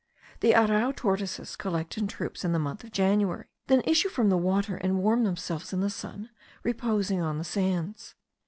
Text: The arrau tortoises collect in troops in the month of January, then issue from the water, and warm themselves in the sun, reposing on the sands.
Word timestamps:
The 0.39 0.53
arrau 0.55 0.91
tortoises 0.95 1.55
collect 1.55 1.95
in 1.95 2.07
troops 2.07 2.43
in 2.43 2.53
the 2.53 2.57
month 2.57 2.83
of 2.83 2.91
January, 2.91 3.45
then 3.67 3.83
issue 3.85 4.09
from 4.09 4.29
the 4.29 4.35
water, 4.37 4.77
and 4.77 4.97
warm 5.03 5.25
themselves 5.25 5.73
in 5.73 5.81
the 5.81 5.91
sun, 5.91 6.31
reposing 6.63 7.21
on 7.21 7.37
the 7.37 7.43
sands. 7.43 8.15